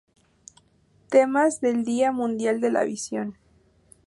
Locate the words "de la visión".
2.59-3.37